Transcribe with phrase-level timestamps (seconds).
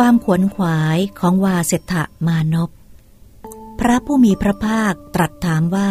[0.00, 2.70] ความขวนขวายของวาเสถะมานพ
[3.80, 5.86] พระผู้มีพระภาคตรัสถามว่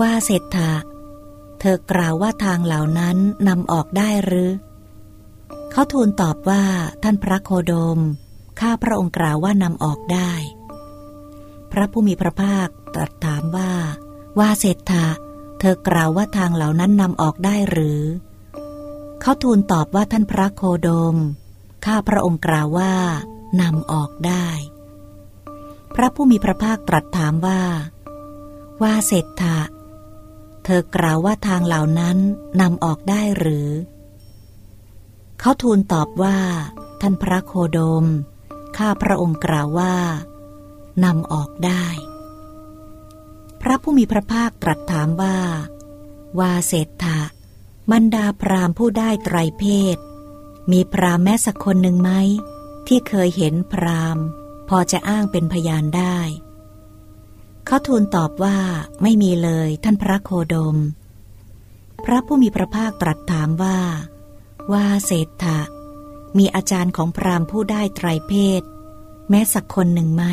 [0.00, 0.72] ว่าเศรษฐะ
[1.60, 3.16] เธอกล่าวว่าทางเหล่านั้น
[3.48, 4.50] นำออกได้หรือ
[5.70, 6.64] เขาทูลตอบว่า
[7.02, 7.98] ท่านพระโคโดม
[8.60, 10.32] ข้าพระองค์กล่าวว่านำออกได้
[11.72, 13.72] พระผู้มีพระภาคตรัสถามว่า
[14.38, 15.06] ว่าเศรษฐะ
[15.60, 18.02] เธอกล่าวว่าทางเหล่านั้นนำออกได้หรือ
[19.20, 21.16] เขาทูลตอบว่าท่านพระโคโดม
[21.84, 22.94] ข้าพระองค์กล่าวว่า
[23.60, 24.48] นำออกได้
[25.94, 27.62] พระผู้มีพระภาคตรัสถามว่า
[28.82, 29.58] ว่าเศรษฐะ
[30.64, 32.18] เธอกล่าวว่าทางเหล่านั้น
[32.60, 33.68] นำออกได้หรือ
[35.40, 36.38] เขาทูลตอบว่า
[37.00, 38.04] ท่านพระโคโดม
[38.76, 39.94] ข้าพระองค์กล่าวว่า
[41.04, 41.86] นำออกได้
[43.60, 45.38] พระผู้มีพระภาคตรัสถามว่า
[46.38, 47.20] ว่าเศรษฐะ
[47.92, 49.64] บรรดาพรามผู้ได้ไตรเพ
[49.94, 49.96] ศ
[50.72, 52.10] มีพรามแม้สักคนหนึ่งไหม
[52.86, 54.18] ที่เคยเห็นพราม
[54.68, 56.18] พอจะอ้างเป็นพยานได้
[57.66, 58.58] เขาทูลตอบว่า
[59.02, 60.76] ไม่มีเลยท่านพระโคดม
[62.04, 63.78] พระผู้มีพระภาคตรัสถามว่า
[64.72, 65.60] ว่าเศรษฐะ
[66.38, 68.62] มีอาจารย์ของพรามผู้ได้ไตรเพศ
[69.30, 70.24] แม้สักคนหนึ่งไหม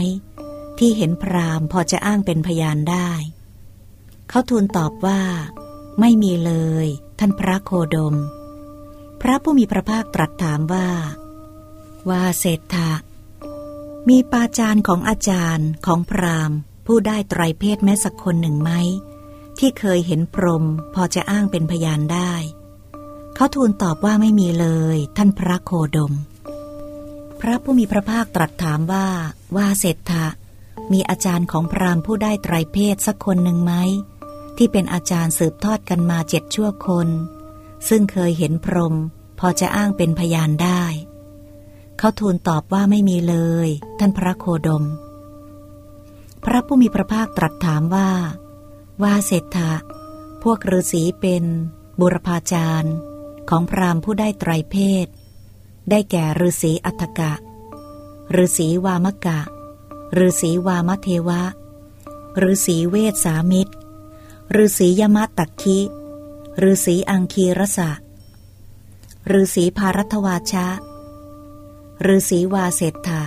[0.78, 3.09] ที่เห็นพรามพอจะอ้างเป็นพยานได้
[4.30, 5.22] เขาทูลตอบว่า
[6.00, 6.53] ไม่มีเล
[6.86, 6.88] ย
[7.19, 8.16] ท่านพระโคดม
[9.28, 10.90] ระผู้มีพระภาคตรัสถามว่า
[12.09, 12.92] ว่าเศรษฐะ
[14.09, 18.72] มีปาจารย์ของอาจารย์ของพราหมณ์ ผู้ได้ไตรเพศแม้สักคนหนึ่งไหม
[19.59, 22.34] ที่เคยเห็นพรมพอจะอ้างเป็นพยานได้
[23.36, 26.14] เขาทูลตอบว่าไม่มีเลย ท่านพระโคดม
[27.40, 29.08] พระผู้มีพระภาคตรัสถามว่า
[29.56, 30.26] ว่าเศรษฐะ
[30.92, 33.73] มีอาจารย์ของพราหมณ์ผู้ได้ไตรเพศสักคนหนึ่งไหม
[34.58, 37.08] ที่เป็นอาจารย์สืบทอดกันมาเจ็ดชั่วคน
[37.90, 38.96] ซึ่งเคยเห็นพรม
[39.39, 40.83] พอจะอ้างเป็นพยานได้
[41.97, 43.36] เขาทูลตอบว่าไม่มีเล
[43.67, 43.69] ย
[44.00, 44.83] ท่านพระโคดม
[46.44, 48.09] พระผู้มีพระภาคตรัสถามว่า
[49.03, 49.73] ว่าเศรษฐะ
[50.44, 51.44] พวกฤาษีเป็น
[52.00, 52.96] บุรพาจารย์
[53.50, 54.75] ของพราหมณ์ผู้ได้ไตรเพ
[55.06, 55.07] ศ
[55.90, 57.34] ได้แก่ฤาษีอัฏฐกะ
[58.44, 59.40] ฤาษีวามกะ
[60.17, 61.41] ฤาษีวามเทวะ
[62.50, 63.73] ฤาษีเวสสามิตร
[64.63, 65.79] ฤาษียมะตักคิ
[66.63, 67.91] ฤาษีอังคีรสะ
[69.34, 70.68] ฤาษีภารัตวาชะ
[72.08, 73.24] ฤาษีวาเศรษฐะ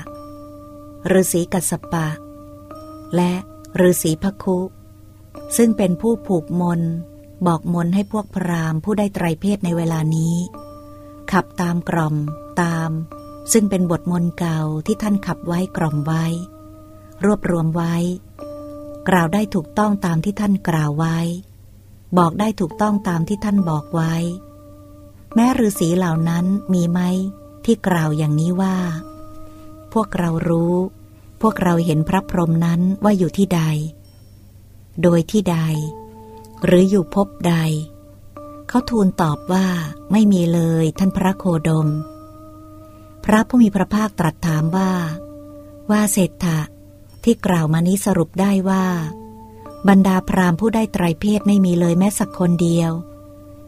[1.12, 2.08] ฤาษีกัสปะ
[3.14, 3.32] และ
[3.80, 4.58] ฤาษีพคุ
[5.56, 6.80] ซึ่งเป็นผู้ผูกมน
[7.46, 10.36] บอกมนให้พวกพราหมณ์ผู้ได้ไตรเพศในเวลานี้
[11.32, 12.16] ขับตามกล่อม
[12.62, 12.90] ตาม
[13.52, 16.24] ซึ่งเป็นบทมนเก่าที่ท่านขับไว้กล่อมไว้
[17.24, 17.94] รวบรวมไว้
[19.08, 21.18] กล่าวได้ถูกต้องตามที่ท่านกล่าวไว้
[22.18, 24.14] บอกได้ถูกต้องตามที่ท่านบอกไว้
[25.34, 26.44] แม้ฤาษีเหล่านั้น
[26.74, 27.00] มีไหม
[27.64, 28.76] ที่กล่าวอย่างนี้ว่า
[29.92, 30.74] พวกเรารู้
[31.42, 33.62] พวกเราเห็นพระพรหมนั้นว่าอยู่ที่ใด
[35.02, 35.58] โดยที่ใด
[36.64, 37.56] หรืออยู่พบใด
[38.68, 39.66] เขาทูลตอบว่า
[40.12, 41.88] ไม่มีเลยท่านพระโคดม
[43.24, 44.90] พระผู้มีพระภาคตรัสถามว่า
[45.90, 46.58] ว่าเศรษฐะ
[47.24, 48.86] ที่กล่าวมานี้สรุปได้ว่า
[49.88, 52.90] บรรดาพราหมณ์ผู้ได้ไตรเพศไม่มีเลยแม้สักคนเดียว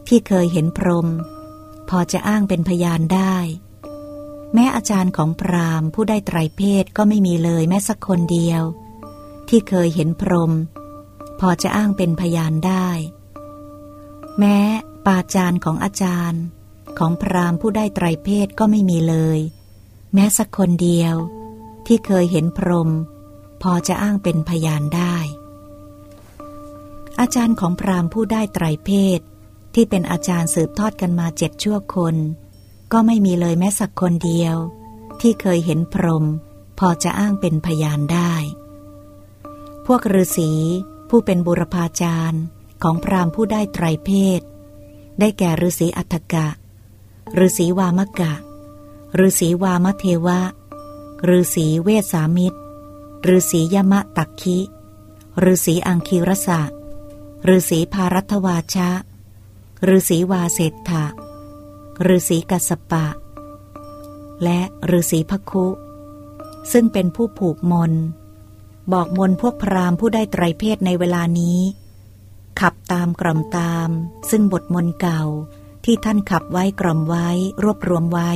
[0.09, 1.09] ที่เคยเห็นพรหม
[1.91, 3.37] พอจะอ้างเป็นพยานได้
[4.55, 8.62] แม้อาจารย์ของพราหมณ์ผู้ได้ไตรเพศก็ไม่มีเลยแม้สักคนเดียว
[9.49, 10.53] ที่เคยเห็นพรหม
[11.41, 12.89] พอจะอ้างเป็นพยานได้
[14.39, 14.59] แม้
[15.06, 16.43] ปาจารย์ของอาจารย์
[16.99, 19.39] ของพราหมณ์ผู้ได้ไตรเพศก็ไม่มีเลย
[20.15, 21.15] แม้สักคนเดียว
[21.87, 22.91] ที่เคยเห็นพรหม
[23.62, 25.17] พอจะอ้างเป็นพยานได้
[27.21, 29.21] อาจารย์ของพราหมณ์ผู้ได้ไตรเพศ
[29.75, 32.17] ที่เป็นอาจารย์สืบทอดกันมาเจ็ดชั่วคน
[32.93, 34.57] ก็ไม่มีเลยแม้สักคนเดียว
[35.21, 36.25] ที่เคยเห็นพรหม
[36.79, 38.33] พอจะอ้างเป็นพยานได้
[39.87, 40.51] พวกฤาษี
[41.09, 42.43] ผู้เป็นบุรพาจารย์
[42.83, 44.41] ของพราหมณ์ผู้ได้ไตรเพศ
[45.19, 46.47] ได้แก่ฤาษีอัฏฐกะ
[47.45, 48.33] ฤาษีวามกะ
[49.27, 50.41] ฤาษีวามเทวะ
[51.28, 52.59] ฤาษีเวสสามิตร
[53.37, 54.59] ฤาษียมะตักคิ
[55.45, 56.61] ฤาษีอังคีรสะ
[57.49, 58.91] ฤาษีภารัตวาชะ
[59.88, 61.04] ฤาษีวาเศรษฐะ
[62.06, 63.06] ฤาษีกัสปะ
[64.42, 64.60] และ
[64.91, 65.66] ฤาษีพคุ
[66.72, 67.92] ซึ่งเป็นผู้ผูกมน
[68.92, 71.59] บอกมนพวกพราหมณ์ผู้ได้ไตรเพศในเวลานี้
[72.60, 73.88] ขับตามกล่อมตาม
[74.30, 75.22] ซึ่งบทมนเก่า
[75.84, 77.28] ที่ท่านขับไว้กล่อมไว้
[77.62, 78.32] รวบรวมไว้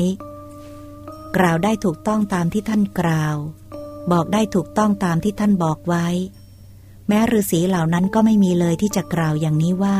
[1.36, 3.36] กล่าวได้ถูกต้องตามที่ท่านกล่าว
[4.12, 6.06] บอกได้ถูกต้องตามที่ท่านบอกไว้
[7.08, 9.98] แม้ฤาษีเหล่านั้นก็ไม่มีเลยที่จะกล่าวอย่างนี้ว่า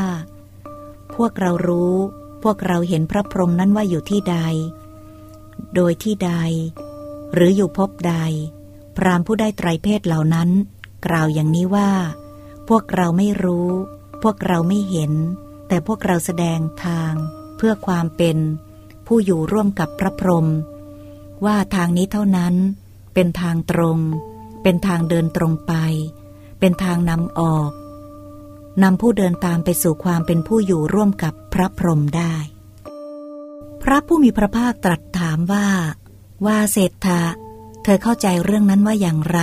[1.15, 1.95] พวกเรารู้
[2.43, 4.37] พวกเราเห็นพระพรหมนั้นว่าอยู่ที่ใด
[5.75, 6.31] โดยที่ใด
[7.33, 8.15] หรืออยู่พบใด
[8.97, 10.49] พรามผู้ได้ไตรเพศเหล่านั้น
[11.05, 11.91] กล่าวอย่างนี้ว่า
[12.67, 13.69] พวกเราไม่รู้
[14.23, 15.11] พวกเราไม่เห็น
[15.67, 17.13] แต่พวกเราแสดงทาง
[17.57, 18.37] เพื่อความเป็น
[19.07, 20.47] ผู้อยู่ร่วมกับพระพรหม
[21.45, 22.55] ว่าทางนี้เท่านั้น
[23.13, 23.99] เป็นทางตรง
[24.63, 25.73] เป็นทางเดินตรงไป
[26.59, 27.71] เป็นทางนำออก
[28.83, 32.35] นำผู้เดินตามไปสู่ความเป็นผู้อยู่ร่วมกับพระพรหมได้
[33.81, 35.67] พระผู้มีพระภาคตรัสถามว่า
[36.45, 37.23] ว่าเศรษฐะ
[37.83, 39.41] เธอเข้าใจเรื่องนั้นว่าอย่างไร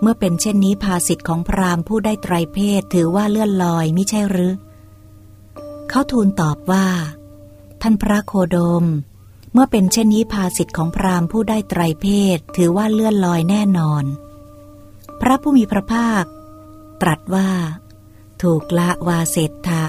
[0.00, 4.54] เมื่อเป็นเช่นนี้ภาสิทธิ์ของพราหมณ์ผู้ได้ไตรเพศถือว่าเลื่อนลอยมิใช่หรือ
[5.88, 6.86] เขาทูลตอบว่า
[7.82, 8.84] ท่านพระโคโดม
[9.52, 12.06] เมื่อเป็นเช่นนี้ภาสิทธิ์ของพราหมณ์ผู้ได้ไตรเพ
[12.36, 14.04] ศถือว่าเลื่อนลอยแน่นอน
[15.20, 16.24] พระผู้มีพระภาค
[17.02, 17.48] ตรัสว่า
[18.42, 19.84] ถูกละวาเศรษฐะ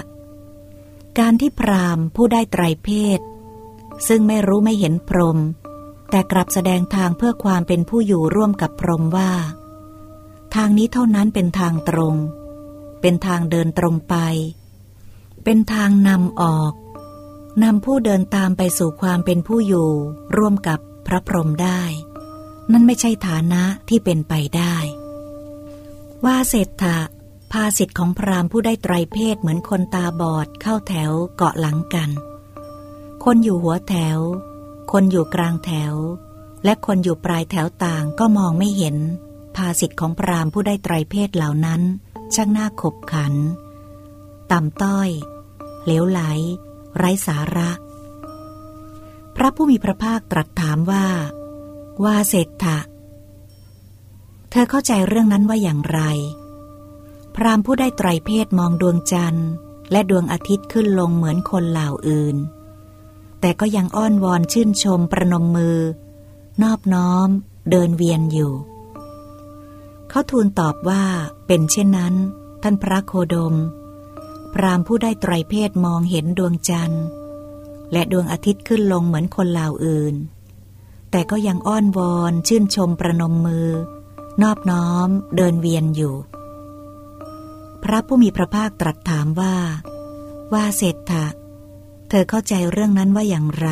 [1.18, 3.20] การที่พรามผู้ได้ไตรเพศ
[4.08, 5.38] ซึ่งไม่รู้ไม่เห็นพรหม
[6.10, 9.32] แต่กลับแสดงทางเพื่อความเป็นผู้อยู่ร่วมกับพรหมว่า
[10.54, 12.16] ทางนี้เท่านั้นเป็นทางตรง
[13.00, 14.14] เป็นทางเดินตรงไป
[15.44, 16.72] เป็นทางนำออก
[17.62, 19.90] นำผู้เดินตามไปสู่ความเป็นผู้อยู่
[20.36, 21.82] ร่วมกับพระพรหมได้
[22.72, 24.76] นั่นไม่ใช่ฐานะที่เป็นไปได้
[26.24, 26.98] ว่าเศรษฐะ
[27.58, 32.10] ภาสิทธิ์ของพราหมณ์ผู้ได้ไตรเพศเหมือนคนตาบอดเข้าแถวเกาะหลังกัน
[33.24, 34.18] คนอยู่หัวแถว
[34.92, 35.94] คนอยู่กลางแถว
[36.64, 38.96] และคนอยู่ปลายแถวต่างก็มองไม่เห็น
[39.56, 41.80] ภาสิทธิ์ของพราหมณ์ผู้ได้ไตรเพศเหล่านั้น
[42.34, 43.34] ช่างน่าขบขัน
[44.52, 45.08] ต่ำต้อย
[45.84, 46.20] เหลวไหล
[46.96, 47.70] ไร้สาระ
[49.36, 51.06] พระผู้มีพระภาคตรัสถามว่า
[52.04, 52.78] ว่าเศรษฐะ
[54.50, 56.02] เธอเข้าใจเรื่องนั้นว่าอย่างไร
[57.36, 59.48] พรามผู้ได้ไตรเพศมองดวงจันทร์
[59.90, 62.36] และดวงอาทิตย์ขึ้นลงเหมือนคนเหล่าอื่น
[63.40, 65.78] แต่ก็ยังอ้อนวอนชื่นชมประนมมือ
[66.62, 67.28] นอบน้อม
[67.70, 68.52] เดินเวียนอยู่
[70.08, 71.04] เขาทูลตอบว่า
[71.46, 72.14] เป็นเช่นนั้น
[72.62, 73.54] ท่านพระโคดม
[74.54, 77.04] พรามผู้ได้ไตรเพศมองเห็นดวงจันทร์
[77.92, 80.14] และดวงอาทิตย์ขึ้นลงเหมือนคนเหล่าอื่น
[81.10, 83.68] แต่ก็ยังอ้อนวอนชื่นชมประนมมือ
[84.42, 86.14] นอบน้อม เดินเวียนอยู่
[87.84, 89.56] พระผู้มีพระภาคตรัสถามว่า
[90.52, 91.26] ว่าเศรษฐะ
[92.08, 93.68] เธอเข้าใจเรื่องนั้นว่าอย่างไร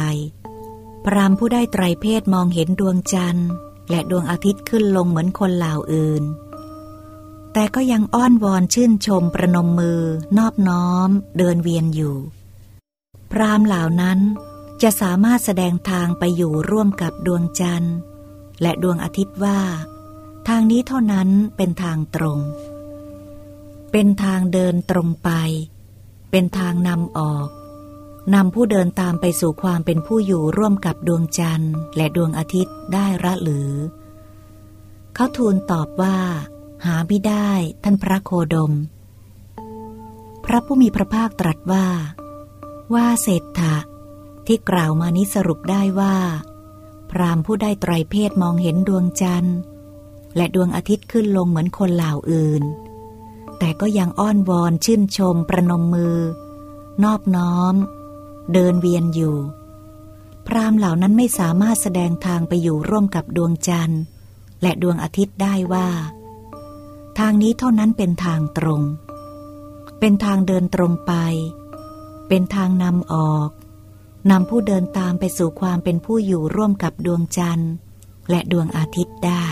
[1.05, 3.49] พรามผู้ได้ไตรเพศมองเห็นดวงจันทร์
[3.91, 6.23] และดวงอาทิตย์ขึ้นลงเหมือนคนเหล่าอื่น
[7.53, 10.03] แต่ก็ยังอ้อนวอนชื่นชมประนมมือ
[10.39, 12.17] นอบน้อม เดินเวียนอยู่
[13.31, 14.19] พรามเหล่านั้น
[14.83, 17.97] จะสามารถแสดงทางไปอยู่ร่วมกับดวงจันทร์
[18.63, 19.61] และดวงอาทิตย์ว่า
[20.49, 22.41] ทางนี้เท่านั้นเป็นทางตรง
[23.93, 25.31] เป็นทางเดินตรงไป
[26.31, 27.49] เป็นทางนำออก
[28.35, 33.71] นำผู้เดินตามไปสู่ความเป็นผู้อยู่ร่วมกับดวงจันทร์ และดวงอาทิตย์ได้ระหรือ
[35.15, 36.17] เขาทูลตอบว่า
[36.85, 37.51] หาไม่ได้
[37.83, 38.73] ท่านพระโคดม
[40.45, 41.87] พระผู้มีพระภาคตรัสว่า
[42.95, 43.77] ว่าเศรษฐะ
[44.47, 46.17] ที่กล่าวมานี้สรุปได้ว่า
[47.11, 49.57] พรามผู้ได้ไตรเพศมองเห็นดวงจันทร์
[50.37, 52.63] และดวงอาทิตย์ขึ้นลงเหมือนคนเหล่าอื่น
[53.65, 56.19] แต่ก็ยังอ้อนวอนชื่นชมประนมมือ
[57.05, 57.75] นอบน้อม
[58.53, 59.37] เดินเวียนอยู่
[60.47, 64.03] พรามเหล่านั้นไม่สามารถแสดงทางไปอยู่ร่วมกับดวงจันทร์
[64.63, 65.89] และดวงอาทิตย์ได้ว่า
[67.19, 68.83] ทางนี้เท่านั้นเป็นทางตรง
[70.01, 71.13] เป็นทางเดินตรงไป
[72.29, 73.51] เป็นทางนำออก
[74.31, 77.73] นำผู้เดินตามไปสู่ความเป็นผู้อยู่ร่วมกับดวงจันทร์
[78.31, 79.47] และดวงอาทิตย์ได้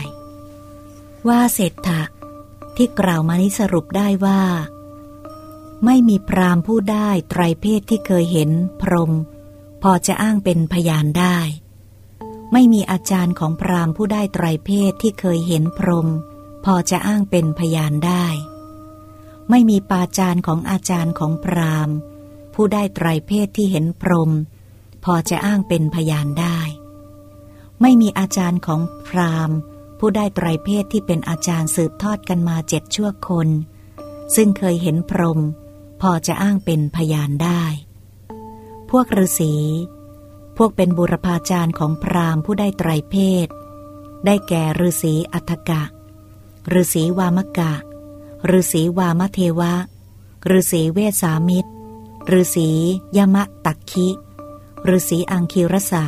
[1.29, 2.01] ว่าเศรษฐะ
[2.83, 4.43] ที่กล่าวมานี้สรุปได้ว่า
[5.85, 9.13] ไม่มีพรามผู้ได้ไตรเพศที่เคยเห็นพรหม
[9.83, 11.39] พอจะอ้างเป็นพยานได้
[12.53, 16.09] ไม่มีอาจารย์ของพรามผู้ได้ไตรเพศที่เคยเห็นพรหม
[16.65, 18.27] พอจะอ้างเป็นพยานได้
[19.51, 21.89] ไม่มีปาจารย์ของอาจารย์ของพราม
[22.55, 24.31] ผู้ได้ไตรเพศที่เห็นพรหม
[25.05, 26.59] พอจะอ้างเป็นพยานได้
[27.81, 29.51] ไม่มีอาจารย์ของพราม
[30.03, 33.49] ผู้ได้ไตรเพศที่เป็นอาจารย์สืบทอดกันมาเจ็ดชั่วคน
[34.35, 35.41] ซึ่งเคยเห็นพรหม
[36.01, 37.63] พอจะอ้างเป็นพยานได้
[38.91, 39.55] พวกฤาษี
[40.57, 43.15] พวกเป็นบุรพาจารย์ของพราหมณ์ผู้ได้ไตรเพ
[43.47, 43.49] ศ
[44.27, 45.83] ได้แก่ฤาษีอัฏกะ
[46.75, 47.73] ฤาษีวามกะ
[48.51, 49.73] ฤาษีวามเทวะ
[50.57, 51.71] ฤาษีเวสามิตร
[52.39, 52.69] ฤาษี
[53.17, 54.09] ยมะตักคิ
[54.89, 56.05] ฤาษีอังคิรสะ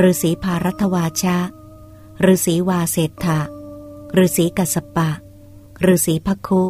[0.00, 1.38] ฤาษีภารัตวาชะ
[2.30, 3.40] ฤาษีวาเศษฐะ
[4.24, 5.10] ฤาษีกัสปะ
[5.84, 6.64] ฤาษีพคุ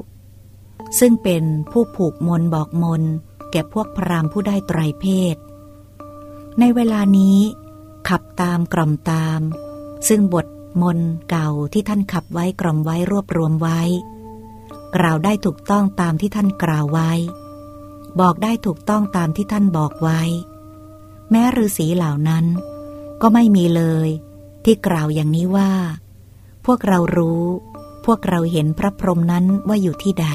[0.98, 3.02] ซึ่งเป็นผู้ผูกมนบอกมน
[3.50, 5.04] แก่พวกพรามผู้ได้ไตรเพ
[5.34, 5.36] ศ
[6.58, 7.38] ในเวลานี้
[8.08, 9.40] ขับตามกล่อมตาม
[10.08, 10.46] ซึ่งบท
[10.82, 10.98] มน
[11.30, 13.80] เก่าที่ท่านขับไว้กล่อมไว้รวบรวมไว้
[14.96, 17.10] กล่าวได้ถูกต้องตามที่ท่านกล่าวไว้
[18.20, 20.20] บอกได้ถูกต้องตามที่ท่านบอกไว้
[21.30, 22.44] แม้ฤาษีเหล่านั้น
[23.22, 24.08] ก็ไม่มีเลย
[24.64, 25.70] ที่กล่าวอย่างนี้ว่า
[26.66, 27.44] พวกเรารู้
[28.06, 30.28] พวกเราเห็นพระพรหมนั้นว่าอยู่ที่ใด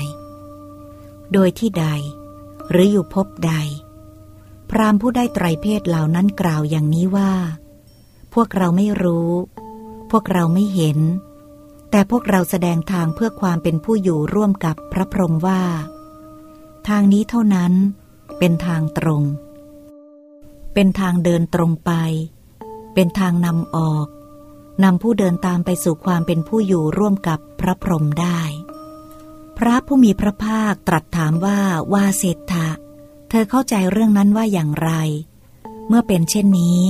[1.34, 1.86] โดยที่ใด
[2.70, 3.54] หรืออยู่พบใด
[4.70, 7.32] พรามผู้ได้ไตรเพศเหล่านั้นกล่าวอย่างนี้ว่า
[8.34, 9.32] พวกเราไม่รู้
[10.12, 11.00] พวกเราไม่เห็น
[11.92, 15.64] แต่พวกเราแสดงทางเพื่อความเป็นผู้อยู่ร่วมกับพระพรหมว่า
[16.88, 17.74] ทางนี้เท่านั้น
[18.40, 19.24] เป็นทางตรง
[20.74, 21.92] เป็นทางเดินตรงไป
[22.94, 24.08] เป็นทางนำออก
[24.84, 28.40] นำผู้เดินตามไปสู่ความเป็นผู้อยู่ร่วมกับพระพรหมได้
[29.58, 31.60] พระผู้มีพระภาคตรัสถามว่า
[31.94, 32.68] ว่าเศรษฐะ
[33.30, 34.92] เธอเข้าใจเรื่องนั้นว่าอย่างไร
[35.88, 36.82] เมื่อเป็นเช่นนี้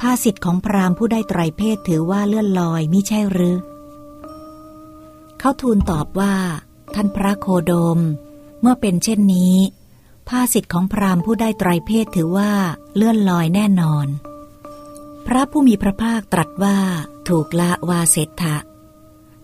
[0.00, 3.58] ภาสิทธิ์ของพราหมณ์ผู้ได้ไตรเพศถือว่าเลื่อนลอยมิใช่หรือ
[5.38, 6.34] เขาทูลตอบว่า
[6.94, 7.98] ท่านพระโคโดม
[8.60, 9.56] เมื่อเป็นเช่นนี้
[10.28, 12.52] ภาสิทธิ์ของพราหมณ์ผู้ได้ไตรเพศถือว่า
[12.96, 14.06] เลื่อนลอยแน่นอน
[15.32, 16.78] พระผู้มีพระภาคตรัสว่า
[17.28, 18.56] ถูกละวาเศรษฐะ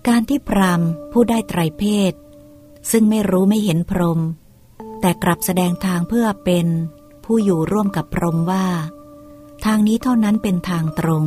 [0.09, 2.13] การที่พราหมณ์ผู้ได้ไตรเพศ
[2.91, 4.21] ซึ่งไม่รู้ไม่เห็นพรหม
[5.01, 6.67] แต่กลับแสดงทางเพื่อเป็น
[7.25, 8.67] ผู้อยู่ร่วมกับพรหมว่า
[9.65, 11.25] ทางนี้เท่านั้นเป็นทางตรง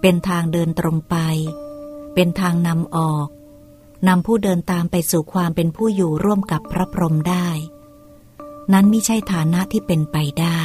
[0.00, 1.16] เป็นทางเดินตรงไป
[2.14, 3.28] เป็นทางนำออก
[4.08, 7.48] นำผู้เดินตามไปสู่ความเป็นผู้อยู่ร่วมกับพระพรหมได้
[8.72, 10.60] นั้นไม่ใช่ฐานะที่เป็นไปได้